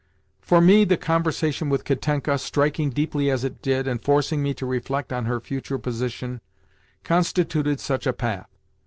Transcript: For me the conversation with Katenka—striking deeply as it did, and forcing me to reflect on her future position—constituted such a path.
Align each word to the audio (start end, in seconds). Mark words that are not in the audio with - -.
For 0.41 0.61
me 0.61 0.83
the 0.83 0.97
conversation 0.97 1.69
with 1.69 1.83
Katenka—striking 1.85 2.89
deeply 2.89 3.29
as 3.29 3.43
it 3.43 3.61
did, 3.61 3.87
and 3.87 4.01
forcing 4.03 4.41
me 4.41 4.51
to 4.55 4.65
reflect 4.65 5.13
on 5.13 5.25
her 5.25 5.39
future 5.39 5.77
position—constituted 5.77 7.79
such 7.79 8.07
a 8.07 8.13
path. 8.13 8.49